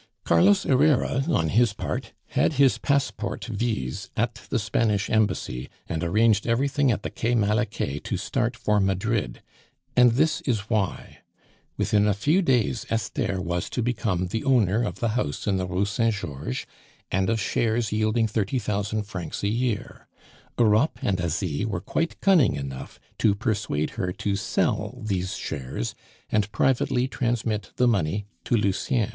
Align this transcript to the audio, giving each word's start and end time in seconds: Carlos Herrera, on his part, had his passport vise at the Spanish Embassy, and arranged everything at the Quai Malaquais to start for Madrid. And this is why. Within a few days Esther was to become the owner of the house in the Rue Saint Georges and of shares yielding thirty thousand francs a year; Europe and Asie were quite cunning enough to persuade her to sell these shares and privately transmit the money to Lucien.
Carlos 0.23 0.63
Herrera, 0.63 1.25
on 1.29 1.49
his 1.49 1.73
part, 1.73 2.11
had 2.29 2.53
his 2.53 2.79
passport 2.79 3.45
vise 3.45 4.09
at 4.17 4.33
the 4.49 4.57
Spanish 4.57 5.11
Embassy, 5.11 5.69
and 5.87 6.03
arranged 6.03 6.47
everything 6.47 6.91
at 6.91 7.03
the 7.03 7.11
Quai 7.11 7.35
Malaquais 7.35 7.99
to 7.99 8.17
start 8.17 8.57
for 8.57 8.79
Madrid. 8.79 9.43
And 9.95 10.13
this 10.13 10.41
is 10.47 10.61
why. 10.71 11.19
Within 11.77 12.07
a 12.07 12.15
few 12.15 12.41
days 12.41 12.83
Esther 12.89 13.39
was 13.39 13.69
to 13.69 13.83
become 13.83 14.25
the 14.25 14.43
owner 14.43 14.81
of 14.81 15.01
the 15.01 15.09
house 15.09 15.45
in 15.45 15.57
the 15.57 15.67
Rue 15.67 15.85
Saint 15.85 16.15
Georges 16.15 16.65
and 17.11 17.29
of 17.29 17.39
shares 17.39 17.91
yielding 17.91 18.25
thirty 18.27 18.57
thousand 18.57 19.03
francs 19.03 19.43
a 19.43 19.49
year; 19.49 20.07
Europe 20.57 20.97
and 21.03 21.21
Asie 21.21 21.63
were 21.63 21.79
quite 21.79 22.19
cunning 22.21 22.55
enough 22.55 22.99
to 23.19 23.35
persuade 23.35 23.91
her 23.91 24.11
to 24.13 24.35
sell 24.35 24.99
these 25.05 25.35
shares 25.35 25.93
and 26.31 26.51
privately 26.51 27.07
transmit 27.07 27.69
the 27.75 27.87
money 27.87 28.25
to 28.45 28.55
Lucien. 28.57 29.09